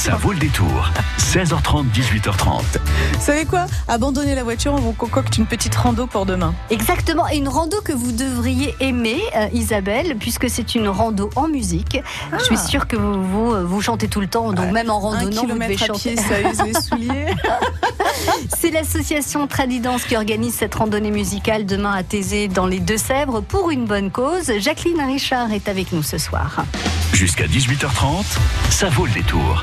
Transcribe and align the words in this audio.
Ça 0.00 0.16
vaut 0.16 0.32
le 0.32 0.38
détour. 0.38 0.88
16h30, 1.18 1.84
18h30. 1.92 2.62
Vous 3.12 3.20
savez 3.20 3.44
quoi? 3.44 3.66
Abandonnez 3.86 4.34
la 4.34 4.42
voiture, 4.44 4.72
on 4.72 4.78
vous 4.78 4.94
concocte 4.94 5.36
une 5.36 5.44
petite 5.44 5.74
rando 5.74 6.06
pour 6.06 6.24
demain. 6.24 6.54
Exactement, 6.70 7.28
et 7.28 7.36
une 7.36 7.48
rando 7.48 7.82
que 7.82 7.92
vous 7.92 8.10
devriez 8.10 8.74
aimer, 8.80 9.20
euh, 9.36 9.48
Isabelle, 9.52 10.16
puisque 10.18 10.48
c'est 10.48 10.74
une 10.74 10.88
rando 10.88 11.28
en 11.36 11.48
musique. 11.48 12.00
Je 12.32 12.44
suis 12.44 12.56
sûre 12.56 12.88
que 12.88 12.96
vous, 12.96 13.22
vous, 13.22 13.52
euh, 13.52 13.62
vous 13.62 13.82
chantez 13.82 14.08
tout 14.08 14.22
le 14.22 14.26
temps, 14.26 14.54
donc 14.54 14.72
même 14.72 14.88
en 14.88 14.96
Un 14.96 15.00
randonnant, 15.00 15.42
vous 15.42 15.48
devez 15.48 15.76
kilomètre 15.76 15.82
à 15.82 15.86
chanter. 15.88 16.14
pied, 16.14 16.16
ça 16.16 16.40
use 16.48 16.62
les 16.64 16.80
souliers. 16.80 17.26
C'est 18.58 18.70
l'association 18.70 19.46
Tradidance 19.48 20.04
qui 20.04 20.16
organise 20.16 20.54
cette 20.54 20.76
randonnée 20.76 21.10
musicale 21.10 21.66
demain 21.66 21.92
à 21.92 22.02
Thésée 22.04 22.48
dans 22.48 22.66
les 22.66 22.80
Deux-Sèvres 22.80 23.42
pour 23.42 23.70
une 23.70 23.84
bonne 23.84 24.10
cause. 24.10 24.50
Jacqueline 24.60 25.02
Richard 25.02 25.52
est 25.52 25.68
avec 25.68 25.92
nous 25.92 26.02
ce 26.02 26.16
soir. 26.16 26.64
Jusqu'à 27.12 27.44
18h30, 27.44 28.24
ça 28.70 28.88
vaut 28.88 29.04
le 29.04 29.12
détour. 29.12 29.62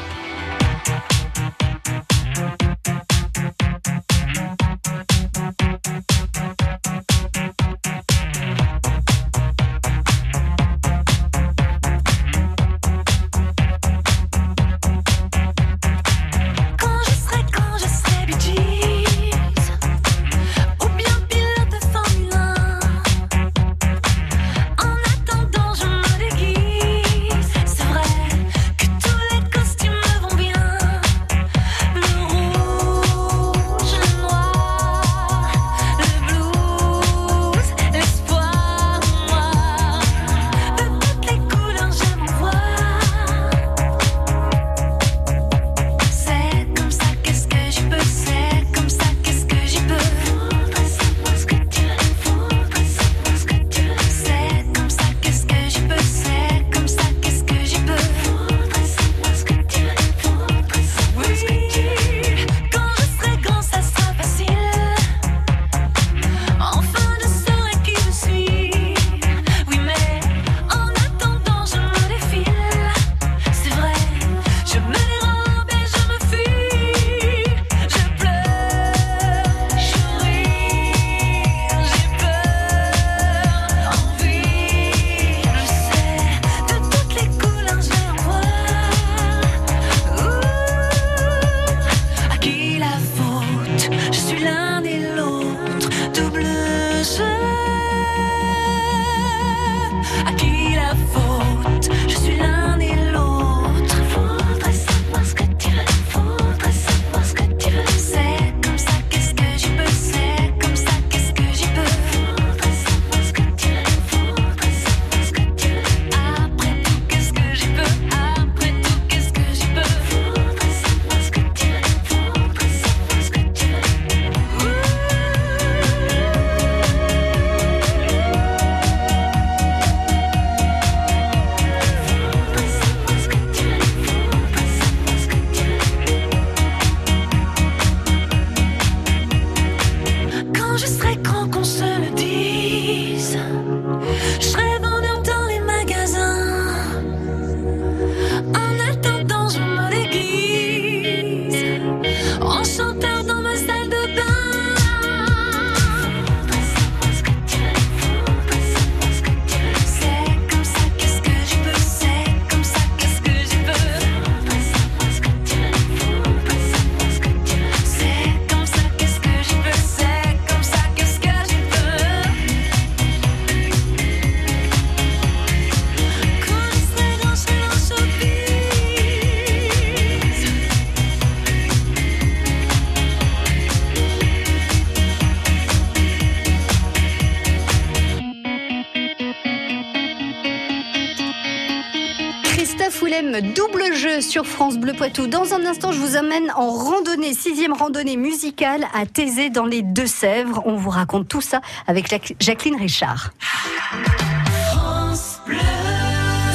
Double 193.42 193.94
jeu 193.94 194.22
sur 194.22 194.46
France 194.46 194.78
Bleu 194.78 194.94
Poitou. 194.94 195.28
Dans 195.28 195.54
un 195.54 195.66
instant, 195.66 195.92
je 195.92 196.00
vous 196.00 196.16
amène 196.16 196.52
en 196.56 196.70
randonnée, 196.72 197.34
sixième 197.34 197.74
randonnée 197.74 198.18
musicale 198.18 198.88
à 198.94 199.06
Thésée 199.06 199.50
dans 199.50 199.66
les 199.66 199.82
Deux-Sèvres. 199.84 200.64
On 200.66 200.76
vous 200.76 200.90
raconte 200.90 201.28
tout 201.28 201.42
ça 201.42 201.62
avec 201.88 202.10
Jac- 202.10 202.36
Jacqueline 202.40 202.76
Richard. 202.78 203.32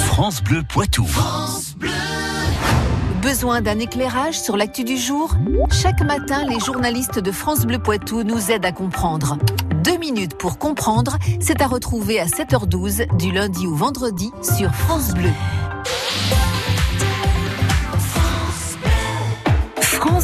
France 0.06 0.43
Bleu 0.43 0.62
Poitou. 0.69 1.06
Besoin 3.22 3.60
d'un 3.60 3.78
éclairage 3.78 4.41
sur 4.41 4.56
l'actu 4.56 4.82
du 4.82 4.97
jour? 4.97 5.34
Chaque 5.70 6.00
matin, 6.03 6.44
les 6.49 6.59
journalistes 6.59 7.20
de 7.20 7.31
France 7.31 7.60
Bleu 7.64 7.78
Poitou 7.78 8.25
nous 8.25 8.50
aident 8.50 8.66
à 8.66 8.72
comprendre. 8.72 9.38
Deux 9.84 9.99
minutes 9.99 10.34
pour 10.34 10.59
comprendre, 10.59 11.16
c'est 11.41 11.62
à 11.62 11.66
retrouver 11.66 12.19
à 12.19 12.26
7h12 12.26 13.16
du 13.16 13.31
lundi 13.32 13.66
au 13.66 13.75
vendredi 13.75 14.32
sur 14.43 14.75
France 14.75 15.14
Bleu. 15.14 15.31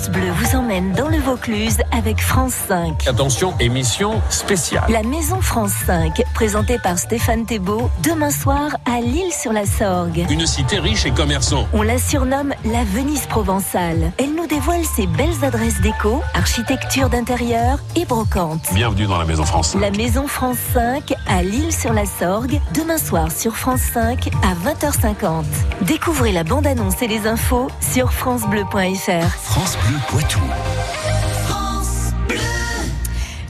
France 0.08 0.20
Bleu 0.20 0.30
vous 0.32 0.56
emmène 0.56 0.92
dans 0.92 1.08
le 1.08 1.18
Vaucluse 1.18 1.78
avec 1.92 2.20
France 2.20 2.54
5. 2.68 3.06
Attention, 3.06 3.52
émission 3.60 4.22
spéciale. 4.30 4.84
La 4.88 5.02
Maison 5.02 5.40
France 5.40 5.72
5, 5.86 6.22
présentée 6.34 6.78
par 6.78 6.98
Stéphane 6.98 7.44
Thébault, 7.44 7.90
demain 8.02 8.30
soir 8.30 8.76
à 8.86 9.00
Lille-sur-la-Sorgue. 9.00 10.26
Une 10.30 10.46
cité 10.46 10.78
riche 10.78 11.04
et 11.04 11.10
commerçant. 11.10 11.66
On 11.72 11.82
la 11.82 11.98
surnomme 11.98 12.54
la 12.64 12.84
Venise 12.84 13.26
provençale. 13.26 14.12
Elle 14.18 14.34
nous 14.34 14.46
dévoile 14.46 14.84
ses 14.84 15.06
belles 15.06 15.44
adresses 15.44 15.80
déco, 15.80 16.22
architecture 16.32 17.10
d'intérieur 17.10 17.78
et 17.96 18.04
brocante. 18.04 18.62
Bienvenue 18.72 19.06
dans 19.06 19.18
la 19.18 19.26
Maison 19.26 19.44
France. 19.44 19.76
La 19.78 19.90
Maison 19.90 20.26
France 20.26 20.58
5 20.72 21.12
à 21.26 21.42
Lille-sur-la-Sorgue, 21.42 22.60
demain 22.74 22.98
soir 22.98 23.30
sur 23.30 23.56
France 23.56 23.82
5 23.92 24.30
à 24.42 24.54
20h50. 24.70 25.44
Découvrez 25.82 26.32
la 26.32 26.44
bande-annonce 26.44 27.02
et 27.02 27.08
les 27.08 27.26
infos 27.26 27.68
sur 27.80 28.12
francebleu.fr. 28.12 29.28
France 29.42 29.76
Bleu 29.86 29.97
Poitou. 30.06 30.77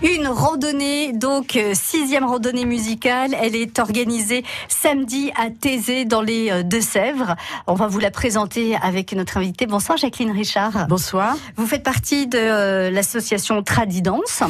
Une 0.01 0.29
randonnée, 0.29 1.13
donc 1.13 1.57
euh, 1.57 1.73
sixième 1.75 2.25
randonnée 2.25 2.65
musicale. 2.65 3.35
Elle 3.43 3.57
est 3.57 3.81
organisée 3.81 4.45
samedi 4.69 5.33
à 5.37 5.51
Thésée 5.51 6.05
dans 6.05 6.23
les 6.23 6.51
euh, 6.53 6.63
Deux-Sèvres. 6.63 7.35
On 7.67 7.75
va 7.75 7.89
vous 7.89 7.99
la 7.99 8.13
présenter 8.13 8.77
avec 8.77 9.13
notre 9.13 9.39
invitée. 9.39 9.67
Bonsoir 9.67 9.99
Jacqueline 9.99 10.31
Richard. 10.31 10.87
Bonsoir. 10.89 11.37
Vous 11.57 11.67
faites 11.67 11.83
partie 11.83 12.29
de 12.29 12.39
euh, 12.39 12.91
l'association 12.91 13.61
Tradidance 13.65 14.45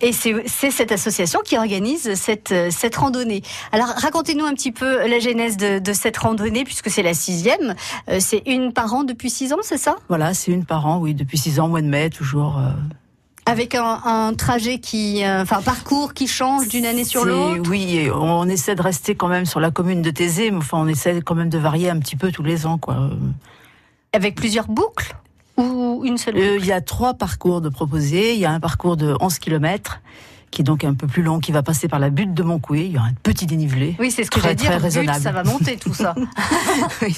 et 0.00 0.12
c'est 0.12 0.70
cette 0.72 0.90
association 0.90 1.38
qui 1.44 1.56
organise 1.56 2.14
cette, 2.14 2.52
cette 2.70 2.96
randonnée. 2.96 3.42
Alors 3.70 3.88
racontez-nous 3.96 4.44
un 4.44 4.54
petit 4.54 4.72
peu 4.72 5.06
la 5.06 5.20
genèse 5.20 5.56
de, 5.56 5.78
de 5.78 5.92
cette 5.92 6.16
randonnée 6.16 6.64
puisque 6.64 6.90
c'est 6.90 7.04
la 7.04 7.14
sixième. 7.14 7.76
Euh, 8.08 8.16
c'est 8.18 8.42
une 8.44 8.72
par 8.72 8.92
an 8.92 9.04
depuis 9.04 9.30
six 9.30 9.52
ans, 9.52 9.58
c'est 9.62 9.78
ça? 9.78 9.96
Voilà, 10.08 10.34
c'est 10.34 10.50
une 10.50 10.64
par 10.64 10.84
an, 10.88 10.98
oui, 10.98 11.14
depuis 11.14 11.38
6 11.38 11.60
ans, 11.60 11.68
mois 11.68 11.80
de 11.80 11.86
mai, 11.86 12.10
toujours. 12.10 12.58
euh, 12.58 12.72
Avec 13.46 13.74
un, 13.74 14.00
un 14.04 14.34
trajet 14.34 14.78
qui, 14.78 15.24
euh, 15.24 15.42
enfin 15.42 15.60
parcours 15.62 16.14
qui 16.14 16.26
change 16.28 16.68
d'une 16.68 16.86
année 16.86 17.04
sur 17.04 17.24
l'autre? 17.24 17.68
Oui, 17.68 18.08
on 18.14 18.48
essaie 18.48 18.74
de 18.74 18.82
rester 18.82 19.14
quand 19.14 19.28
même 19.28 19.46
sur 19.46 19.58
la 19.60 19.70
commune 19.70 20.02
de 20.02 20.10
Thésée, 20.10 20.50
mais 20.50 20.58
enfin, 20.58 20.78
on 20.78 20.86
essaie 20.86 21.20
quand 21.22 21.34
même 21.34 21.48
de 21.48 21.58
varier 21.58 21.90
un 21.90 21.98
petit 21.98 22.16
peu 22.16 22.30
tous 22.30 22.42
les 22.44 22.66
ans, 22.66 22.78
quoi. 22.78 23.10
Avec 24.12 24.34
plusieurs 24.34 24.68
boucles 24.68 25.16
ou 25.56 26.02
une 26.04 26.16
seule 26.18 26.36
Euh, 26.36 26.52
boucle? 26.52 26.62
Il 26.64 26.66
y 26.66 26.72
a 26.72 26.80
trois 26.80 27.14
parcours 27.14 27.60
de 27.60 27.68
proposés. 27.68 28.34
Il 28.34 28.40
y 28.40 28.44
a 28.44 28.52
un 28.52 28.60
parcours 28.60 28.96
de 28.96 29.16
11 29.20 29.38
km, 29.38 30.00
qui 30.50 30.62
est 30.62 30.64
donc 30.64 30.84
un 30.84 30.94
peu 30.94 31.06
plus 31.06 31.22
long, 31.22 31.38
qui 31.38 31.52
va 31.52 31.62
passer 31.62 31.86
par 31.88 31.98
la 32.00 32.10
butte 32.10 32.34
de 32.34 32.42
Montcoué. 32.42 32.80
Il 32.86 32.92
y 32.92 32.96
a 32.96 33.02
un 33.02 33.12
petit 33.22 33.46
dénivelé. 33.46 33.94
Oui, 34.00 34.10
c'est 34.10 34.24
ce 34.24 34.30
que 34.30 34.40
Très, 34.40 34.48
j'allais 34.48 34.54
dire. 34.56 34.70
très 34.70 34.78
raisonnable. 34.78 35.20
ça 35.22 35.32
va 35.32 35.44
monter 35.44 35.76
tout 35.76 35.94
ça. 35.94 36.14
Oui. 37.02 37.16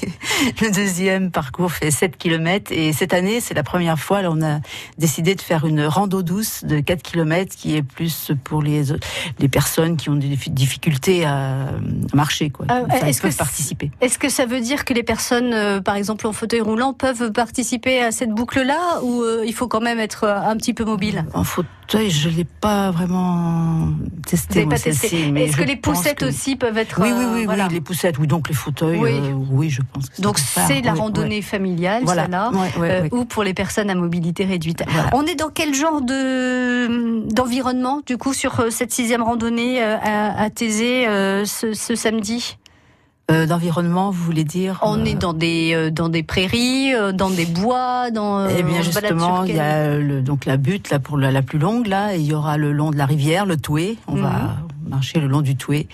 Le 0.60 0.70
deuxième 0.72 1.30
parcours 1.30 1.72
fait 1.72 1.90
7 1.90 2.16
km 2.16 2.72
et 2.72 2.92
cette 2.92 3.14
année, 3.14 3.40
c'est 3.40 3.54
la 3.54 3.62
première 3.62 3.98
fois, 3.98 4.22
là, 4.22 4.30
on 4.30 4.42
a 4.42 4.60
décidé 4.98 5.34
de 5.34 5.40
faire 5.40 5.64
une 5.66 5.82
rando 5.84 6.22
douce 6.22 6.64
de 6.64 6.80
4 6.80 7.02
km 7.02 7.54
qui 7.56 7.76
est 7.76 7.82
plus 7.82 8.32
pour 8.44 8.62
les, 8.62 8.82
les 9.38 9.48
personnes 9.48 9.96
qui 9.96 10.10
ont 10.10 10.14
des 10.16 10.28
diffi- 10.28 10.50
difficultés 10.50 11.24
à, 11.24 11.64
à 11.64 11.66
marcher. 12.14 12.50
Quoi. 12.50 12.66
Ah, 12.68 12.82
Enfin, 12.88 13.06
est-ce 13.06 13.22
que 13.22 13.34
participer. 13.34 13.90
Est-ce 14.00 14.18
que 14.18 14.28
ça 14.28 14.46
veut 14.46 14.60
dire 14.60 14.84
que 14.84 14.92
les 14.94 15.02
personnes, 15.02 15.52
euh, 15.54 15.80
par 15.80 15.96
exemple 15.96 16.26
en 16.26 16.32
fauteuil 16.32 16.60
roulant, 16.60 16.92
peuvent 16.92 17.32
participer 17.32 18.02
à 18.02 18.12
cette 18.12 18.30
boucle-là 18.30 19.00
ou 19.02 19.22
euh, 19.22 19.44
il 19.46 19.54
faut 19.54 19.68
quand 19.68 19.80
même 19.80 19.98
être 19.98 20.24
euh, 20.24 20.40
un 20.40 20.56
petit 20.56 20.74
peu 20.74 20.84
mobile? 20.84 21.24
En 21.34 21.44
fauteuil, 21.44 21.70
je 21.90 22.28
l'ai 22.30 22.44
pas 22.44 22.90
vraiment 22.90 23.88
testé. 24.26 24.64
pas 24.66 24.78
testé. 24.78 25.08
celle-ci, 25.08 25.32
mais 25.32 25.44
Est-ce 25.44 25.56
que 25.56 25.62
les 25.62 25.76
poussettes 25.76 26.18
que- 26.18 26.24
aussi 26.26 26.56
peuvent 26.56 26.78
être 26.78 27.00
Oui, 27.02 27.10
oui, 27.14 27.24
euh, 27.24 27.34
oui, 27.34 27.44
voilà. 27.44 27.66
oui, 27.68 27.74
les 27.74 27.80
poussettes, 27.80 28.18
oui, 28.18 28.26
donc 28.26 28.48
les 28.48 28.54
fauteuils, 28.54 28.98
Oui. 28.98 29.10
euh, 29.12 29.32
oui, 29.50 29.68
je 29.70 29.82
pense 29.92 30.08
que 30.08 30.22
Donc 30.22 30.38
faire, 30.38 30.66
c'est 30.66 30.80
la 30.80 30.92
oui, 30.94 30.98
randonnée 31.00 31.42
familiale, 31.42 32.02
Voilà. 32.04 32.22
celle-là, 32.22 32.50
euh, 32.80 33.08
ou 33.12 33.24
pour 33.24 33.44
les 33.44 33.52
personnes 33.54 33.90
à 33.90 33.94
mobilité 33.94 34.44
réduite. 34.44 34.82
Voilà. 34.88 35.10
On 35.12 35.24
est 35.26 35.34
dans 35.34 35.50
quel 35.50 35.74
genre 35.74 36.00
de 36.00 37.26
d'environnement 37.32 38.00
du 38.06 38.16
coup 38.16 38.32
sur 38.32 38.64
cette 38.70 38.92
sixième 38.92 39.22
randonnée 39.22 39.82
à, 39.82 40.38
à 40.40 40.50
Thésée 40.50 41.04
ce, 41.44 41.74
ce 41.74 41.94
samedi? 41.94 42.56
Euh, 43.32 43.46
D'environnement, 43.46 44.10
vous 44.10 44.22
voulez 44.22 44.44
dire 44.44 44.78
On 44.82 45.00
euh, 45.00 45.04
est 45.04 45.14
dans 45.14 45.32
des 45.32 45.72
euh, 45.74 45.90
dans 45.90 46.08
des 46.08 46.22
prairies, 46.22 46.94
euh, 46.94 47.12
dans 47.12 47.30
des 47.30 47.46
bois, 47.46 48.10
dans. 48.10 48.46
Eh 48.48 48.62
bien 48.62 48.82
justement, 48.82 49.44
il 49.44 49.56
y 49.56 49.60
a 49.60 49.96
le, 49.96 50.20
donc 50.20 50.44
la 50.44 50.56
butte 50.58 50.90
là 50.90 50.98
pour 50.98 51.16
la, 51.16 51.30
la 51.30 51.42
plus 51.42 51.58
longue 51.58 51.86
là, 51.86 52.14
et 52.14 52.20
il 52.20 52.26
y 52.26 52.34
aura 52.34 52.56
le 52.58 52.72
long 52.72 52.90
de 52.90 52.96
la 52.96 53.06
rivière, 53.06 53.46
le 53.46 53.56
Toué. 53.56 53.96
On 54.06 54.16
Mhm. 54.16 54.22
va 54.22 54.56
marcher 54.86 55.18
le 55.20 55.26
long 55.28 55.40
du 55.40 55.56
Toué. 55.56 55.88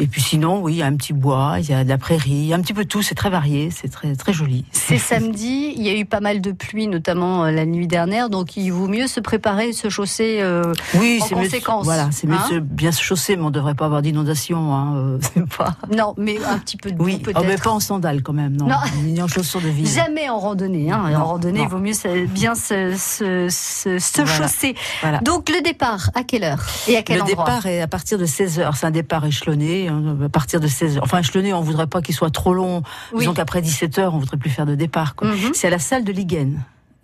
Et 0.00 0.06
puis 0.06 0.20
sinon, 0.20 0.60
oui, 0.62 0.74
il 0.74 0.76
y 0.78 0.82
a 0.82 0.86
un 0.86 0.96
petit 0.96 1.12
bois, 1.12 1.56
il 1.58 1.68
y 1.68 1.74
a 1.74 1.84
de 1.84 1.88
la 1.88 1.98
prairie, 1.98 2.52
un 2.54 2.60
petit 2.60 2.72
peu 2.74 2.84
tout. 2.84 3.02
C'est 3.02 3.14
très 3.14 3.30
varié, 3.30 3.70
c'est 3.70 3.88
très 3.88 4.14
très 4.16 4.32
joli. 4.32 4.64
C'est 4.72 4.98
samedi, 5.10 5.72
il 5.76 5.82
y 5.82 5.88
a 5.90 5.94
eu 5.96 6.04
pas 6.06 6.20
mal 6.20 6.40
de 6.40 6.52
pluie, 6.52 6.86
notamment 6.88 7.44
euh, 7.44 7.50
la 7.50 7.66
nuit 7.66 7.86
dernière, 7.86 8.30
donc 8.30 8.56
il 8.56 8.70
vaut 8.70 8.88
mieux 8.88 9.06
se 9.06 9.20
préparer, 9.20 9.72
se 9.72 9.88
chausser. 9.90 10.38
euh, 10.40 10.72
Oui, 10.94 11.18
En 11.22 11.26
c'est 11.26 11.34
mieux. 11.34 11.42
conséquence, 11.44 11.84
Voilà, 11.84 12.08
c'est 12.12 12.26
mieux 12.26 12.34
hein 12.36 12.60
bien 12.62 12.92
se 12.92 13.02
chausser, 13.02 13.36
mais 13.36 13.42
on 13.42 13.50
devrait 13.50 13.74
pas 13.74 13.86
avoir 13.86 14.02
d'inondation. 14.02 14.74
Hein, 14.74 14.94
euh, 14.96 15.18
pas. 15.58 15.76
Non, 15.94 16.14
mais 16.16 16.38
un 16.44 16.58
petit 16.58 16.76
peu 16.76 16.90
de 16.90 16.96
boue 16.96 17.04
Oui, 17.04 17.18
peut-être. 17.18 17.40
oh, 17.40 17.44
mais 17.46 17.56
pas 17.56 17.70
en 17.70 17.80
sandales 17.80 18.22
quand 18.22 18.32
même, 18.32 18.56
non. 18.56 18.66
Non. 18.68 19.22
En 19.22 19.28
chaussures 19.28 19.60
de 19.60 19.68
ville. 19.68 19.86
Jamais 19.86 20.28
en 20.30 20.38
randonnée. 20.38 20.90
Hein. 20.90 21.10
Non, 21.10 21.16
en 21.18 21.24
randonnée, 21.26 21.58
non. 21.60 21.64
il 21.66 21.70
vaut 21.70 21.78
mieux 21.78 21.92
bien 22.28 22.54
se, 22.54 22.94
se, 22.96 23.48
se, 23.50 23.98
se 23.98 24.22
Voilà. 24.22 24.46
chausser. 24.48 24.74
Voilà. 25.02 25.18
Donc 25.18 25.50
le 25.50 25.60
départ, 25.62 26.10
à 26.14 26.22
quelle 26.24 26.44
heure 26.44 26.64
et 26.88 26.96
à 26.96 27.02
quel 27.02 27.16
le 27.16 27.22
endroit 27.24 27.44
départ 27.44 27.66
est 27.66 27.80
à 27.82 27.86
partir 27.86 28.16
de 28.18 28.24
16h. 28.26 28.70
C'est 28.74 28.86
un 28.86 28.90
départ 28.90 29.24
échelonné. 29.26 29.89
Hein, 29.90 30.16
À 30.24 30.28
partir 30.28 30.60
de 30.60 30.68
16h. 30.68 31.00
Enfin, 31.02 31.18
échelonné, 31.18 31.52
on 31.52 31.60
voudrait 31.60 31.86
pas 31.86 32.00
qu'il 32.02 32.14
soit 32.14 32.30
trop 32.30 32.54
long. 32.54 32.82
Oui. 33.12 33.20
Disons 33.20 33.34
qu'après 33.34 33.60
17h, 33.60 34.08
on 34.12 34.18
voudrait 34.18 34.36
plus 34.36 34.50
faire 34.50 34.66
de 34.66 34.74
départ. 34.74 35.14
Mhm. 35.22 35.50
C'est 35.54 35.66
à 35.66 35.70
la 35.70 35.78
salle 35.78 36.04
de 36.04 36.12
Liguen. 36.12 36.60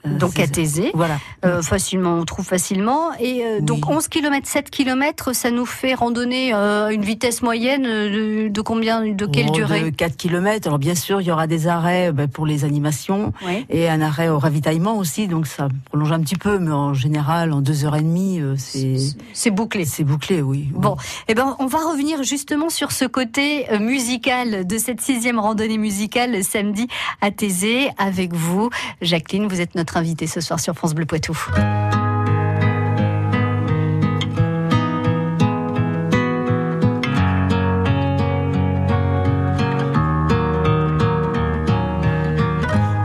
Euh, 0.07 0.19
Donc 0.19 0.39
à 0.39 0.47
Thésée. 0.47 0.91
Voilà. 0.95 1.19
Euh, 1.45 1.63
facilement, 1.63 2.15
on 2.19 2.25
trouve 2.25 2.45
facilement. 2.45 3.13
Et 3.21 3.43
euh, 3.45 3.61
donc 3.61 3.89
Oui. 3.89 3.97
11 3.97 4.09
km, 4.09 4.47
7 4.47 4.71
km, 4.71 5.33
ça 5.35 5.51
nous 5.51 5.67
fait 5.67 5.95
randonner 5.95 6.53
euh, 6.55 6.89
une 6.91 7.03
vitesse 7.03 7.43
moyenne 7.43 7.83
de, 7.83 8.49
de 8.49 8.61
combien, 8.61 9.03
de 9.07 9.27
quelle 9.27 9.47
Oh, 9.49 9.53
durée? 9.53 9.83
De 9.83 9.91
4 9.91 10.17
km. 10.17 10.67
Alors 10.67 10.79
bien 10.79 10.95
sûr, 10.95 11.21
il 11.21 11.27
y 11.27 11.31
aura 11.31 11.47
des 11.47 11.67
arrêts 11.69 12.13
ben, 12.13 12.29
pour 12.29 12.47
les 12.47 12.65
animations 12.65 13.33
Oui. 13.45 13.67
et 13.71 13.89
un 13.89 14.01
arrêt 14.01 14.29
au 14.29 14.39
ravitaillement 14.39 14.97
aussi. 14.99 15.29
Donc 15.29 15.47
ça 15.47 15.69
prolonge 15.87 16.13
un 16.13 16.21
petit 16.21 16.37
peu, 16.37 16.59
mais 16.59 16.73
en 16.73 16.95
général, 16.95 17.53
en 17.53 17.61
2h30, 17.63 18.41
euh, 18.41 18.55
c'est 18.59 18.97
C'est 19.33 19.51
bouclé. 19.51 19.85
c'est 19.85 20.05
bouclé, 20.05 20.43
oui. 20.43 20.69
oui. 20.73 20.81
Bon, 20.81 20.97
eh 21.29 21.35
ben, 21.35 21.57
on 21.59 21.67
va 21.67 21.79
revenir 21.79 22.23
justement 22.23 22.71
sur 22.71 22.93
ce 22.93 23.05
côté 23.05 23.67
musical 23.81 24.67
de 24.67 24.79
cette 24.79 25.01
sixième 25.01 25.39
randonnée 25.39 25.79
musicale 25.79 26.33
le 26.33 26.43
samedi 26.43 26.87
à 27.21 27.31
Thésée 27.31 27.89
avec 27.99 28.33
vous. 28.35 28.71
Jacqueline, 29.03 29.47
vous 29.47 29.61
êtes 29.61 29.75
notre 29.75 29.96
invitée 29.97 30.27
ce 30.27 30.41
soir 30.41 30.61
sur 30.61 30.75
France 30.75 30.95
Bleu 30.95 31.07
Poitou. 31.07 31.37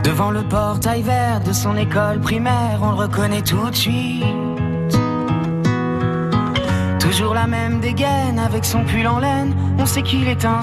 Devant 0.04 0.30
le 0.30 0.42
portail 0.42 1.02
vert 1.02 1.40
de 1.40 1.52
son 1.52 1.76
école 1.76 2.20
primaire, 2.20 2.80
on 2.82 2.90
le 2.90 2.96
reconnaît 2.96 3.42
tout 3.42 3.70
de 3.70 3.74
suite. 3.74 4.24
Toujours 7.00 7.34
la 7.34 7.46
même 7.46 7.80
dégaine 7.80 8.38
avec 8.38 8.64
son 8.64 8.84
pull 8.84 9.06
en 9.06 9.18
laine, 9.18 9.54
on 9.78 9.86
sait 9.86 10.02
qu'il 10.02 10.28
est 10.28 10.44
un. 10.44 10.62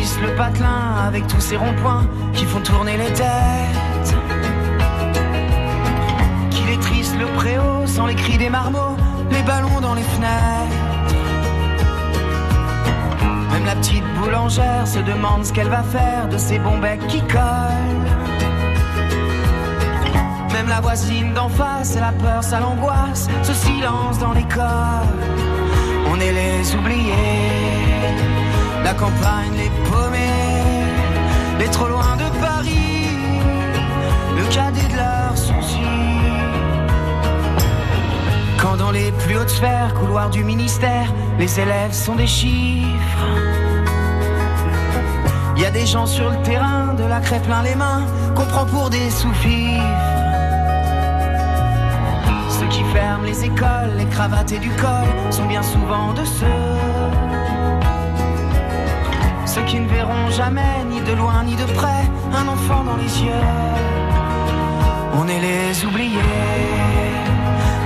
Le 0.00 0.34
patelin 0.34 0.96
avec 1.06 1.26
tous 1.26 1.40
ces 1.40 1.56
ronds-points 1.56 2.06
qui 2.34 2.44
font 2.44 2.60
tourner 2.60 2.96
les 2.96 3.10
têtes. 3.12 4.14
Qu'il 6.50 6.68
est 6.68 6.80
triste 6.80 7.14
le 7.18 7.26
préau 7.36 7.86
sans 7.86 8.06
les 8.06 8.14
cris 8.14 8.36
des 8.36 8.50
marmots, 8.50 8.96
les 9.30 9.42
ballons 9.42 9.80
dans 9.80 9.94
les 9.94 10.02
fenêtres. 10.02 10.76
Même 13.52 13.64
la 13.64 13.74
petite 13.76 14.04
boulangère 14.18 14.86
se 14.86 14.98
demande 14.98 15.44
ce 15.44 15.52
qu'elle 15.52 15.68
va 15.68 15.82
faire 15.82 16.28
de 16.28 16.36
ces 16.36 16.58
bons 16.58 16.78
becs 16.78 17.06
qui 17.06 17.20
collent. 17.22 18.10
Même 20.52 20.68
la 20.68 20.80
voisine 20.80 21.32
d'en 21.32 21.48
face, 21.48 21.96
elle 21.96 22.04
a 22.04 22.12
peur, 22.12 22.42
ça 22.42 22.60
l'angoisse, 22.60 23.28
ce 23.42 23.54
silence 23.54 24.18
dans 24.18 24.32
l'école. 24.32 25.08
On 26.10 26.20
est 26.20 26.32
les 26.32 26.74
oubliés, 26.74 28.29
la 28.90 28.96
campagne, 28.96 29.52
les 29.56 29.70
paumés, 29.88 30.84
les 31.60 31.68
trop 31.68 31.86
loin 31.86 32.16
de 32.16 32.28
Paris, 32.40 33.06
le 34.36 34.44
cadet 34.52 34.88
de 34.92 34.96
leurs 34.96 35.36
soucis. 35.36 36.16
Quand 38.60 38.76
dans 38.76 38.90
les 38.90 39.12
plus 39.12 39.36
hautes 39.36 39.50
sphères, 39.50 39.94
couloirs 39.94 40.30
du 40.30 40.42
ministère, 40.42 41.06
les 41.38 41.60
élèves 41.60 41.92
sont 41.92 42.16
des 42.16 42.26
chiffres. 42.26 43.26
Il 45.54 45.62
y 45.62 45.66
a 45.66 45.70
des 45.70 45.86
gens 45.86 46.06
sur 46.06 46.28
le 46.28 46.42
terrain, 46.42 46.94
de 46.94 47.04
la 47.04 47.20
craie 47.20 47.40
plein 47.40 47.62
les 47.62 47.76
mains, 47.76 48.04
qu'on 48.34 48.46
prend 48.46 48.66
pour 48.66 48.90
des 48.90 49.08
sous-fifres. 49.10 49.84
Ceux 52.58 52.66
qui 52.66 52.82
ferment 52.92 53.24
les 53.24 53.44
écoles, 53.44 53.92
les 53.98 54.06
cravates 54.06 54.50
et 54.50 54.58
du 54.58 54.70
col, 54.70 55.08
sont 55.30 55.46
bien 55.46 55.62
souvent 55.62 56.12
de 56.12 56.24
ceux. 56.24 57.29
Qui 59.70 59.78
ne 59.78 59.86
verront 59.86 60.28
jamais, 60.30 60.84
ni 60.90 61.00
de 61.00 61.12
loin 61.12 61.44
ni 61.44 61.54
de 61.54 61.64
près, 61.74 62.02
un 62.34 62.48
enfant 62.48 62.82
dans 62.82 62.96
les 62.96 63.22
yeux. 63.22 63.46
On 65.14 65.28
est 65.28 65.38
les 65.38 65.84
oubliés, 65.84 66.18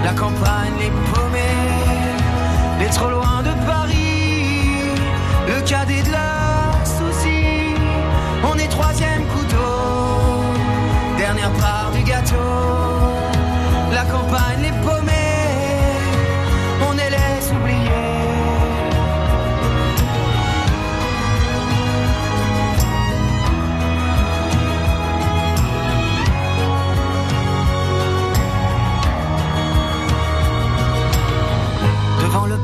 la 0.02 0.14
campagne, 0.14 0.72
les 0.80 0.90
paumés, 1.12 2.80
les 2.80 2.86
trop 2.86 3.10
loin 3.10 3.42
de 3.42 3.52
Paris, 3.66 4.94
le 5.46 5.60
cadet 5.68 6.02
de 6.04 6.12
leurs 6.12 6.86
soucis. 6.86 7.74
On 8.50 8.56
est 8.56 8.68
troisième 8.68 9.26
couteau, 9.26 9.74
dernière 11.18 11.52
part 11.52 11.90
du 11.94 12.02
gâteau. 12.02 12.73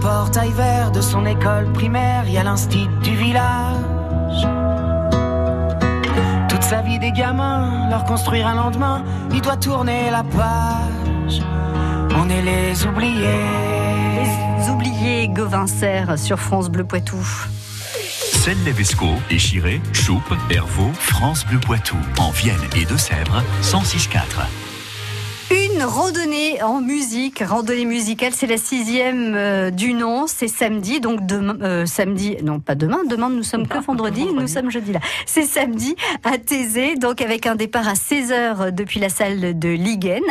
Portail 0.00 0.52
vert 0.52 0.90
de 0.90 1.00
son 1.00 1.26
école 1.26 1.70
primaire, 1.72 2.24
il 2.26 2.32
y 2.32 2.38
a 2.38 2.42
l'instit 2.42 2.88
du 3.02 3.14
village. 3.14 4.46
Toute 6.48 6.62
sa 6.62 6.82
vie 6.82 6.98
des 6.98 7.12
gamins, 7.12 7.88
leur 7.90 8.04
construire 8.04 8.46
un 8.46 8.54
lendemain, 8.54 9.04
il 9.32 9.40
doit 9.40 9.56
tourner 9.56 10.10
la 10.10 10.22
page. 10.22 11.42
On 12.16 12.28
est 12.28 12.42
les 12.42 12.86
oubliés. 12.86 13.46
Les 14.18 14.70
oubliés 14.70 15.28
Govincer 15.28 16.04
sur 16.16 16.38
France 16.38 16.70
Bleu 16.70 16.84
Poitou. 16.84 17.24
Celle 18.32 18.62
Levesco, 18.64 19.06
Échiré, 19.30 19.82
Choupe, 19.92 20.34
Hervaux, 20.50 20.92
France 20.94 21.44
Bleu 21.46 21.60
Poitou. 21.60 21.96
En 22.18 22.30
Vienne 22.30 22.56
et 22.74 22.86
Deux-Sèvres, 22.86 23.42
106.4. 23.62 24.69
Une 25.80 25.86
randonnée 25.86 26.62
en 26.62 26.82
musique, 26.82 27.42
randonnée 27.42 27.86
musicale, 27.86 28.34
c'est 28.34 28.46
la 28.46 28.58
sixième 28.58 29.34
euh, 29.34 29.70
du 29.70 29.94
nom, 29.94 30.26
c'est 30.26 30.46
samedi, 30.46 31.00
donc 31.00 31.24
demain, 31.24 31.56
euh, 31.62 31.86
samedi, 31.86 32.36
non 32.42 32.60
pas 32.60 32.74
demain, 32.74 32.98
demain 33.08 33.30
nous 33.30 33.42
sommes 33.42 33.66
que 33.66 33.78
vendredi, 33.78 34.26
nous 34.26 34.46
sommes 34.46 34.70
jeudi 34.70 34.92
là. 34.92 35.00
C'est 35.24 35.44
samedi 35.44 35.96
à 36.22 36.36
Thésée, 36.36 36.96
donc 36.96 37.22
avec 37.22 37.46
un 37.46 37.54
départ 37.54 37.88
à 37.88 37.94
16h 37.94 38.72
depuis 38.72 39.00
la 39.00 39.08
salle 39.08 39.58
de 39.58 39.70
Liguen. 39.70 40.22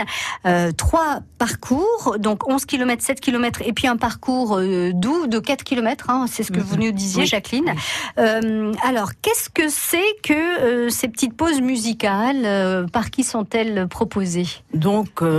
Euh, 0.46 0.72
trois 0.72 1.22
parcours, 1.40 2.18
donc 2.20 2.48
11 2.48 2.66
km, 2.66 3.02
7 3.02 3.20
km 3.20 3.64
et 3.66 3.74
puis 3.74 3.88
un 3.88 3.98
parcours 3.98 4.60
euh, 4.60 4.92
doux 4.94 5.26
de 5.26 5.40
4 5.40 5.64
km, 5.64 6.12
hein, 6.12 6.26
c'est 6.30 6.44
ce 6.44 6.52
que 6.52 6.60
vous 6.60 6.76
nous 6.76 6.92
disiez 6.92 7.24
Oui. 7.24 7.28
Jacqueline. 7.28 7.74
Alors, 8.18 9.14
qu'est-ce 9.20 9.50
que 9.50 9.68
c'est 9.68 9.98
que 10.22 10.90
ces 10.90 11.08
petites 11.08 11.36
pauses 11.36 11.62
musicales 11.62 12.88
Par 12.94 13.10
qui 13.10 13.24
sont-elles 13.24 13.88
proposées? 13.88 14.46
Donc, 14.76 15.24
euh, 15.24 15.39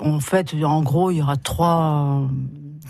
en 0.00 0.20
fait, 0.20 0.54
en 0.64 0.82
gros, 0.82 1.10
il 1.10 1.18
y 1.18 1.22
aura 1.22 1.36
trois, 1.36 2.22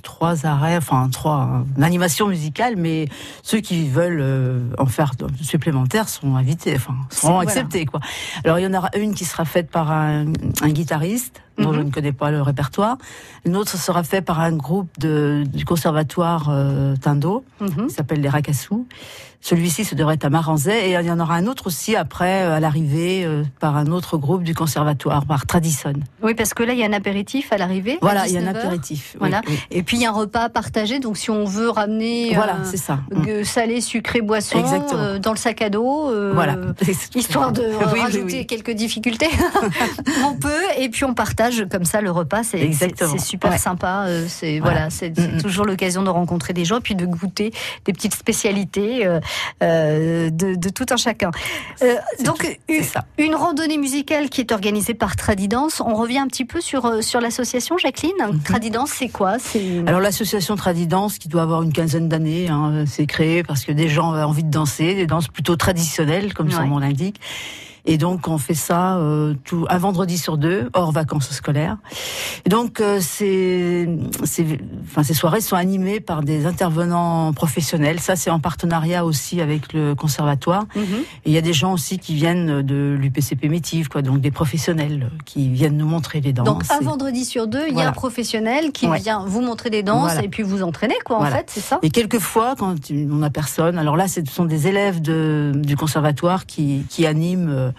trois 0.02 0.46
arrêts, 0.46 0.76
enfin 0.76 1.08
trois 1.12 1.64
euh, 1.78 1.82
animations 1.82 2.26
musicales, 2.26 2.74
mais 2.76 3.08
ceux 3.42 3.60
qui 3.60 3.88
veulent 3.88 4.20
euh, 4.20 4.60
en 4.78 4.86
faire 4.86 5.12
de- 5.16 5.26
supplémentaires 5.42 6.08
sont 6.08 6.34
invités, 6.36 6.74
enfin, 6.76 6.94
seront 7.10 7.34
voilà. 7.34 7.50
acceptés, 7.50 7.86
quoi. 7.86 8.00
Alors, 8.44 8.58
il 8.58 8.62
y 8.62 8.66
en 8.66 8.74
aura 8.74 8.90
une 8.96 9.14
qui 9.14 9.24
sera 9.24 9.44
faite 9.44 9.70
par 9.70 9.90
un, 9.92 10.26
un 10.62 10.68
guitariste, 10.70 11.42
dont 11.58 11.70
Mhm. 11.70 11.76
je 11.76 11.80
ne 11.82 11.90
connais 11.90 12.12
pas 12.12 12.30
le 12.30 12.42
répertoire. 12.42 12.96
Une 13.44 13.56
autre 13.56 13.76
sera 13.76 14.02
faite 14.02 14.24
par 14.24 14.40
un 14.40 14.52
groupe 14.52 14.88
de, 14.98 15.44
du 15.52 15.64
conservatoire 15.64 16.48
euh, 16.50 16.94
Tindo, 16.96 17.44
Mhm. 17.60 17.86
qui 17.88 17.94
s'appelle 17.94 18.20
les 18.20 18.28
Racassous. 18.28 18.86
Celui-ci, 19.44 19.84
ce 19.84 19.96
devrait 19.96 20.14
être 20.14 20.24
à 20.24 20.30
Maranzais. 20.30 20.88
Et 20.90 20.92
il 20.94 21.04
y 21.04 21.10
en 21.10 21.18
aura 21.18 21.34
un 21.34 21.48
autre 21.48 21.66
aussi 21.66 21.96
après, 21.96 22.42
euh, 22.44 22.54
à 22.54 22.60
l'arrivée, 22.60 23.24
euh, 23.24 23.42
par 23.58 23.76
un 23.76 23.86
autre 23.88 24.16
groupe 24.16 24.44
du 24.44 24.54
conservatoire, 24.54 25.26
par 25.26 25.46
Tradison. 25.46 25.94
Oui, 26.22 26.34
parce 26.34 26.54
que 26.54 26.62
là, 26.62 26.74
il 26.74 26.78
y 26.78 26.84
a 26.84 26.86
un 26.86 26.92
apéritif 26.92 27.52
à 27.52 27.58
l'arrivée. 27.58 27.98
Voilà, 28.00 28.28
il 28.28 28.34
y 28.34 28.36
a 28.36 28.38
un 28.38 28.42
19 28.44 28.56
heures. 28.56 28.62
apéritif. 28.66 29.16
Voilà. 29.18 29.40
oui. 29.48 29.58
Et 29.72 29.82
puis, 29.82 29.96
il 29.96 30.02
y 30.04 30.06
a 30.06 30.10
un 30.10 30.12
repas 30.12 30.48
partagé. 30.48 31.00
Donc, 31.00 31.16
si 31.16 31.30
on 31.30 31.44
veut 31.44 31.70
ramener 31.70 32.32
Voilà, 32.36 32.54
euh, 32.54 32.64
c'est 32.70 32.76
ça. 32.76 33.00
Euh, 33.26 33.42
salé, 33.42 33.80
sucré, 33.80 34.20
boisson 34.20 34.62
euh, 34.94 35.18
dans 35.18 35.32
le 35.32 35.36
sac 35.38 35.60
à 35.60 35.70
dos, 35.70 36.08
euh, 36.08 36.30
Voilà. 36.32 36.56
histoire 37.16 37.50
de 37.50 37.62
Oui, 37.92 38.00
rajouter 38.00 38.44
quelques 38.46 38.70
difficultés, 38.70 39.28
on 40.24 40.34
peut. 40.34 40.50
Et 40.78 40.88
puis, 40.88 41.04
on 41.04 41.14
partage 41.14 41.51
comme 41.70 41.84
ça 41.84 42.00
le 42.00 42.10
repas. 42.10 42.42
C'est 42.42 42.70
super 43.18 43.50
Ouais. 43.50 43.58
sympa. 43.58 44.04
euh, 44.08 44.24
C'est 44.28 44.58
Voilà. 44.60 44.88
voilà, 44.88 44.90
c'est 44.90 45.12
toujours 45.42 45.64
l'occasion 45.64 46.02
de 46.02 46.10
rencontrer 46.10 46.52
des 46.52 46.64
gens 46.64 46.78
et 46.78 46.80
puis 46.80 46.94
de 46.94 47.06
goûter 47.06 47.52
des 47.84 47.92
petites 47.92 48.14
spécialités 48.14 49.06
euh, 49.06 49.20
euh, 49.62 50.30
de, 50.30 50.54
de 50.54 50.68
tout 50.68 50.86
un 50.90 50.96
chacun. 50.96 51.30
Euh, 51.82 51.94
donc, 52.24 52.38
tout- 52.38 52.46
une, 52.68 52.82
c'est 52.82 52.92
ça. 52.94 53.04
une 53.18 53.34
randonnée 53.34 53.78
musicale 53.78 54.28
qui 54.30 54.40
est 54.40 54.52
organisée 54.52 54.94
par 54.94 55.16
Tradidance. 55.16 55.80
On 55.84 55.94
revient 55.94 56.18
un 56.18 56.26
petit 56.26 56.44
peu 56.44 56.60
sur, 56.60 57.02
sur 57.02 57.20
l'association, 57.20 57.76
Jacqueline. 57.78 58.12
Tradidance, 58.44 58.90
c'est 58.90 59.08
quoi? 59.08 59.36
Alors 59.86 60.00
l'association 60.00 60.56
Tradidance, 60.56 61.18
qui 61.18 61.28
doit 61.28 61.42
avoir 61.42 61.62
une 61.62 61.72
quinzaine 61.72 62.08
d'années, 62.08 62.48
hein, 62.48 62.84
c'est 62.86 63.06
créé 63.06 63.42
parce 63.42 63.64
que 63.64 63.72
des 63.72 63.88
gens 63.88 64.12
avaient 64.12 64.22
envie 64.22 64.44
de 64.44 64.50
danser, 64.50 64.94
des 64.94 65.06
danses 65.06 65.28
plutôt 65.28 65.56
traditionnelles, 65.56 66.34
comme 66.34 66.50
son 66.50 66.66
nom 66.66 66.78
l'indique. 66.78 67.20
Et 67.84 67.98
donc 67.98 68.28
on 68.28 68.38
fait 68.38 68.54
ça 68.54 68.96
euh, 68.98 69.34
tout 69.44 69.66
un 69.68 69.78
vendredi 69.78 70.16
sur 70.18 70.38
deux, 70.38 70.70
hors 70.72 70.92
vacances 70.92 71.30
scolaires. 71.32 71.78
Et 72.44 72.48
donc 72.48 72.80
euh, 72.80 72.98
ces, 73.00 73.88
ces, 74.24 74.58
enfin, 74.84 75.02
ces 75.02 75.14
soirées 75.14 75.40
sont 75.40 75.56
animées 75.56 75.98
par 76.00 76.22
des 76.22 76.46
intervenants 76.46 77.32
professionnels. 77.32 77.98
Ça 77.98 78.14
c'est 78.14 78.30
en 78.30 78.38
partenariat 78.38 79.04
aussi 79.04 79.40
avec 79.40 79.72
le 79.72 79.94
conservatoire. 79.96 80.64
Mhm. 80.76 80.82
Et 81.24 81.30
il 81.30 81.32
y 81.32 81.38
a 81.38 81.40
des 81.42 81.52
gens 81.52 81.72
aussi 81.72 81.98
qui 81.98 82.14
viennent 82.14 82.62
de 82.62 82.96
l'UPCP 83.00 83.48
Métive, 83.48 83.88
quoi, 83.88 84.02
donc 84.02 84.20
des 84.20 84.30
professionnels 84.30 85.10
qui 85.24 85.48
viennent 85.48 85.76
nous 85.76 85.86
montrer 85.88 86.20
les 86.20 86.32
danses. 86.32 86.46
Donc 86.46 86.62
un 86.70 86.80
Et- 86.80 86.84
vendredi 86.84 87.24
sur 87.24 87.46
deux, 87.48 87.64
il 87.68 87.76
y 87.76 87.82
a 87.82 87.88
un 87.88 87.92
professionnel 87.92 88.70
qui 88.72 88.86
Ouais. 88.86 88.98
vient 89.00 89.24
vous 89.26 89.40
montrer 89.40 89.70
des 89.70 89.82
danses 89.82 90.12
Voilà. 90.12 90.24
et 90.24 90.28
puis 90.28 90.42
vous 90.44 90.62
entraîner, 90.62 90.94
quoi, 91.04 91.18
en 91.20 91.26
fait, 91.26 91.46
c'est 91.48 91.60
ça? 91.60 91.78
Et 91.82 91.90
quelquefois, 91.90 92.54
quand 92.58 92.76
on 92.90 93.16
n'a 93.16 93.30
personne, 93.30 93.78
alors 93.78 93.96
là, 93.96 94.06
ce 94.06 94.20
sont 94.30 94.44
des 94.44 94.68
élèves 94.68 95.00
de, 95.00 95.52
du 95.56 95.76
conservatoire 95.76 96.46
qui, 96.46 96.84
qui 96.88 97.06
animent 97.06 97.48
euh, 97.50 97.70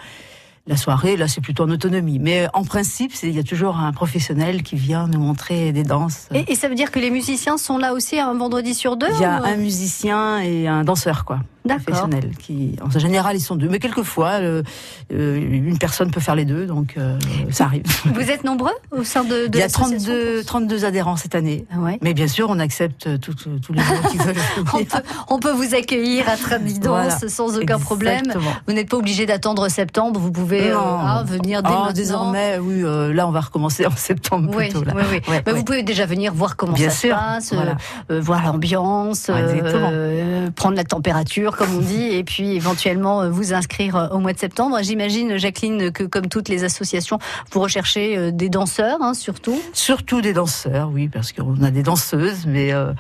la 0.68 0.78
soirée. 0.78 1.18
Là, 1.18 1.28
c'est 1.28 1.42
plutôt 1.42 1.64
en 1.64 1.70
autonomie. 1.70 2.20
Mais 2.20 2.48
en 2.54 2.64
principe, 2.64 3.12
il 3.24 3.32
y 3.32 3.40
a 3.40 3.44
toujours 3.44 3.78
un 3.78 3.92
professionnel 3.92 4.64
qui 4.64 4.76
vient 4.76 5.08
nous 5.08 5.20
montrer 5.20 5.72
des 5.74 5.84
danses. 5.84 6.28
et, 6.34 6.52
et 6.52 6.56
ça 6.56 6.70
veut 6.70 6.76
dire 6.76 6.90
que 6.92 7.00
les 7.00 7.12
musiciens 7.12 7.58
sont 7.58 7.78
là 7.78 7.94
aussi 7.94 8.20
un 8.20 8.34
vendredi 8.34 8.74
sur 8.74 8.96
deux 8.96 9.08
il 9.14 9.22
y 9.22 9.26
a 9.26 9.42
ou- 9.42 9.46
un 9.46 9.58
musicien 9.58 10.40
et 10.40 10.68
un 10.68 10.84
danseur, 10.84 11.26
quoi. 11.26 11.40
D'accord. 11.66 11.84
Professionnel. 11.86 12.32
Qui, 12.40 12.76
en 12.82 12.90
général, 13.00 13.36
ils 13.38 13.42
sont 13.42 13.56
deux. 13.56 13.70
Mais 13.70 13.80
quelquefois, 13.80 14.32
euh, 14.42 14.64
euh, 15.14 15.36
une 15.38 15.78
personne 15.78 16.12
peut 16.12 16.20
faire 16.20 16.36
les 16.36 16.46
deux, 16.46 16.66
donc 16.66 16.96
euh, 16.98 17.18
ça 17.52 17.66
arrive. 17.66 17.84
Vous 18.06 18.30
êtes 18.32 18.44
nombreux 18.44 18.74
au 18.92 19.04
sein 19.04 19.24
de, 19.24 19.48
de 19.48 19.50
il 19.54 19.60
y 19.60 19.62
a 19.62 19.66
l'association 19.66 19.98
32, 19.98 20.44
32 20.44 20.86
adhérents 20.86 21.16
cette 21.16 21.36
année. 21.36 21.66
Ah 21.74 21.80
ouais. 21.80 22.00
Mais 22.02 22.14
bien 22.14 22.28
sûr, 22.28 22.48
on 22.50 22.60
accepte 22.60 23.08
tous 23.22 23.74
les 23.74 23.82
gens 23.82 24.10
qui 24.12 24.18
veulent. 24.18 24.36
On 24.74 24.84
peut, 24.84 24.98
on 25.30 25.40
peut 25.40 25.52
vous 25.52 25.76
accueillir 25.76 26.28
à 26.30 26.36
Tradidance 26.38 26.84
Voilà. 27.20 27.30
sans 27.30 27.58
aucun 27.58 27.80
problème. 27.80 28.24
Vous 28.68 28.74
n'êtes 28.74 28.90
pas 28.90 28.98
obligé 28.98 29.26
d'attendre 29.26 29.68
septembre, 29.70 30.20
vous 30.20 30.32
pouvez 30.32 30.72
euh, 30.72 30.78
ah, 30.80 31.24
venir 31.26 31.62
dès 31.64 31.70
Ah, 31.70 31.74
maintenant. 31.78 31.94
désormais, 31.94 32.58
oui, 32.60 32.82
là, 33.14 33.28
on 33.28 33.32
va 33.32 33.42
recommencer 33.42 33.86
en 33.86 33.92
septembre 33.96 34.52
Oui, 34.56 34.66
plutôt. 34.70 34.84
Là. 34.84 34.94
oui, 34.96 35.04
oui. 35.28 35.34
Ouais, 35.46 35.54
vous 35.54 35.64
pouvez 35.64 35.84
déjà 35.84 36.06
venir 36.06 36.34
voir 36.34 36.56
comment 36.56 36.74
Bien 36.74 36.90
ça 36.90 36.96
sûr, 36.96 37.16
se 37.16 37.22
passe, 37.22 37.54
voilà. 37.54 37.78
voir 38.22 38.44
l'ambiance, 38.46 39.30
prendre 40.56 40.76
la 40.76 40.84
température, 40.84 41.53
comme 41.58 41.76
on 41.76 41.80
dit, 41.80 42.04
et 42.12 42.24
puis 42.24 42.56
éventuellement 42.56 43.22
euh, 43.22 43.30
vous 43.30 43.54
inscrire 43.54 43.96
euh, 43.96 44.08
au 44.10 44.20
mois 44.20 44.34
de 44.34 44.40
septembre. 44.40 44.78
J'imagine, 44.82 45.38
Jacqueline, 45.38 45.92
que 45.92 46.04
comme 46.04 46.28
toutes 46.28 46.50
les 46.50 46.64
associations, 46.64 47.20
vous 47.52 47.60
recherchez 47.60 48.18
euh, 48.18 48.32
des 48.32 48.50
danseurs, 48.50 48.98
hein, 49.02 49.14
surtout. 49.14 49.60
Surtout 49.74 50.22
des 50.22 50.34
danseurs, 50.34 50.90
oui, 50.94 51.08
parce 51.10 51.32
qu'on 51.32 51.62
a 51.64 51.72
des 51.72 51.84
danseuses, 51.84 52.46
mais 52.48 52.74
euh, 52.74 52.94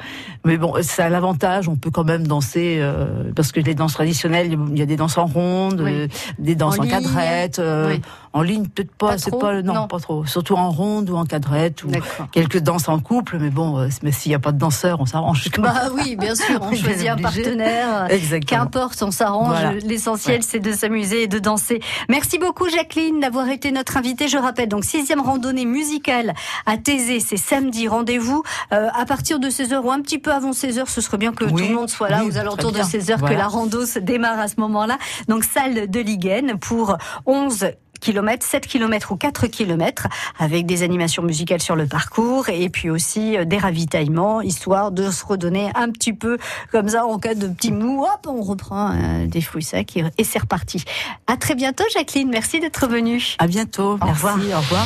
mais 0.45 0.57
bon, 0.57 0.74
ça 0.81 1.05
a 1.05 1.10
l'avantage, 1.10 1.67
on 1.67 1.75
peut 1.75 1.91
quand 1.91 2.03
même 2.03 2.27
danser 2.27 2.77
euh, 2.79 3.31
parce 3.36 3.51
que 3.51 3.60
les 3.60 3.75
danses 3.75 3.93
traditionnelles, 3.93 4.57
il 4.72 4.77
y 4.77 4.81
a 4.81 4.86
des 4.86 4.95
danses 4.98 5.17
en 5.17 5.25
ronde, 5.25 5.81
Oui. 5.81 5.91
euh, 5.93 6.07
des 6.39 6.55
danses 6.55 6.79
En 6.79 6.83
en, 6.83 6.88
cadrette. 6.88 7.62
Oui. 7.88 8.01
En 8.33 8.41
ligne, 8.41 8.65
peut-être 8.67 8.93
pas. 8.95 9.09
Pas 9.09 9.17
C'est 9.19 9.31
pas 9.37 9.61
non, 9.61 9.73
Non. 9.73 9.87
pas 9.87 9.99
trop. 9.99 10.25
Surtout 10.25 10.55
en 10.55 10.71
ronde 10.71 11.09
ou 11.11 11.15
en 11.15 11.25
cadrette 11.25 11.83
ou 11.83 11.91
quelques 12.31 12.59
danses 12.59 12.89
en 12.89 12.99
couple. 12.99 13.37
Mais 13.39 13.51
bon, 13.51 13.77
euh, 13.79 13.87
mais 14.01 14.11
s'il 14.11 14.31
n'y 14.31 14.35
a 14.35 14.39
pas 14.39 14.51
de 14.51 14.57
danseur, 14.57 14.99
on 15.01 15.05
s'arrange. 15.05 15.49
Bah 15.59 15.73
oui, 15.93 16.15
bien 16.15 16.33
sûr, 16.35 16.59
on 16.61 16.73
choisit 16.75 17.09
un 17.09 17.17
partenaire. 17.17 18.07
Exactement. 18.09 18.61
Qu'importe, 18.63 19.01
on 19.03 19.11
s'arrange. 19.11 19.49
Voilà. 19.49 19.73
L'essentiel, 19.73 20.37
Ouais. 20.37 20.41
c'est 20.41 20.59
de 20.59 20.71
s'amuser 20.71 21.23
et 21.23 21.27
de 21.27 21.37
danser. 21.37 21.79
Merci 22.09 22.39
beaucoup, 22.39 22.67
Jacqueline, 22.69 23.19
d'avoir 23.19 23.47
été 23.49 23.71
notre 23.71 23.97
invitée. 23.97 24.27
Je 24.27 24.37
rappelle, 24.37 24.67
donc, 24.69 24.83
sixième 24.83 25.21
randonnée 25.21 25.65
musicale 25.65 26.33
à 26.65 26.77
Thésée, 26.77 27.19
c'est 27.19 27.37
samedi. 27.37 27.87
Rendez-vous 27.87 28.41
euh, 28.71 28.87
à 28.95 29.05
partir 29.05 29.39
de 29.39 29.47
16h 29.49 29.79
ou 29.81 29.91
un 29.91 30.01
petit 30.01 30.17
peu 30.17 30.31
avant 30.33 30.51
16h. 30.51 30.87
Ce 30.87 31.01
serait 31.01 31.17
bien 31.17 31.33
que 31.33 31.43
Oui, 31.45 31.61
tout 31.61 31.67
le 31.69 31.75
monde 31.75 31.89
soit 31.89 32.09
là 32.09 32.21
oui, 32.23 32.31
aux 32.31 32.37
alentours 32.37 32.71
de 32.71 32.79
très 32.79 32.97
bien. 32.97 33.15
16h, 33.17 33.21
que 33.27 33.33
la 33.33 33.47
rando 33.47 33.85
se 33.85 33.99
démarre 33.99 34.39
à 34.39 34.47
ce 34.47 34.55
moment-là. 34.59 34.97
Donc, 35.27 35.43
salle 35.43 35.87
de 35.89 35.99
Liguen 35.99 36.57
pour 36.59 36.97
11 37.27 37.67
kilomètres, 38.03 38.45
7 38.45 38.67
km 38.67 39.12
ou 39.12 39.15
4 39.15 39.48
km 39.48 40.07
avec 40.38 40.65
des 40.65 40.83
animations 40.83 41.24
musicales 41.24 41.62
sur 41.62 41.75
le 41.75 41.88
parcours 41.88 42.50
et 42.50 42.69
puis 42.69 42.89
aussi 42.89 43.38
euh, 43.38 43.45
des 43.45 43.57
ravitaillements 43.57 44.41
histoire 44.41 44.91
de 44.91 45.10
se 45.10 45.25
redonner 45.25 45.72
un 45.75 45.89
petit 45.89 46.13
peu 46.13 46.38
comme 46.72 46.89
ça 46.89 47.05
en 47.05 47.17
cas 47.17 47.33
de 47.33 47.48
petit 47.48 47.72
mou 47.72 48.03
hop 48.03 48.27
on 48.27 48.41
reprend 48.41 48.91
euh, 48.91 49.25
des 49.27 49.41
fruits 49.41 49.63
secs 49.63 49.95
et, 49.98 50.03
et 50.17 50.24
c'est 50.24 50.39
reparti. 50.39 50.83
À 51.27 51.38
très 51.38 51.55
bientôt 51.55 51.83
Jacqueline, 51.93 52.29
merci 52.29 52.60
d'être 52.60 52.88
venue. 52.88 53.36
À 53.39 53.48
bientôt. 53.48 53.93
Au 53.93 54.05
Merci. 54.05 54.12
revoir. 54.25 54.36
Au 54.38 54.62
revoir. 54.62 54.86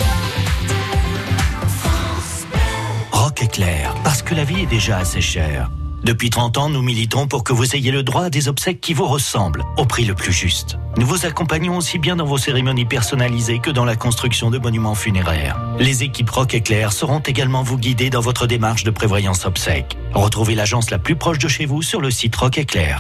Rock 3.12 3.41
éclair, 3.41 3.95
parce 4.03 4.21
que 4.21 4.36
la 4.36 4.43
vie 4.43 4.62
est 4.62 4.67
déjà 4.67 4.97
assez 4.97 5.21
chère. 5.21 5.69
Depuis 6.03 6.29
30 6.29 6.57
ans, 6.57 6.69
nous 6.69 6.81
militons 6.81 7.27
pour 7.27 7.43
que 7.43 7.53
vous 7.53 7.75
ayez 7.75 7.91
le 7.91 8.03
droit 8.03 8.23
à 8.23 8.29
des 8.29 8.47
obsèques 8.47 8.79
qui 8.79 8.93
vous 8.93 9.07
ressemblent, 9.07 9.63
au 9.77 9.85
prix 9.85 10.05
le 10.05 10.13
plus 10.13 10.31
juste. 10.31 10.77
Nous 10.97 11.05
vous 11.05 11.25
accompagnons 11.25 11.77
aussi 11.77 11.97
bien 11.99 12.15
dans 12.15 12.25
vos 12.25 12.37
cérémonies 12.37 12.85
personnalisées 12.85 13.59
que 13.59 13.71
dans 13.71 13.85
la 13.85 13.95
construction 13.95 14.49
de 14.49 14.57
monuments 14.57 14.95
funéraires. 14.95 15.59
Les 15.79 16.03
équipes 16.03 16.29
Rock 16.29 16.53
Éclair 16.53 16.93
seront 16.93 17.19
également 17.19 17.63
vous 17.63 17.77
guider 17.77 18.09
dans 18.09 18.21
votre 18.21 18.47
démarche 18.47 18.83
de 18.83 18.91
prévoyance 18.91 19.45
obsèques. 19.45 19.97
Retrouvez 20.13 20.55
l'agence 20.55 20.91
la 20.91 20.99
plus 20.99 21.15
proche 21.15 21.39
de 21.39 21.47
chez 21.47 21.65
vous 21.65 21.81
sur 21.81 21.99
le 21.99 22.11
site 22.11 22.35
Rock 22.35 22.57
Éclair. 22.57 22.99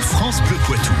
France 0.00 0.42
Bleu 0.42 0.56
Poitou. 0.66 0.92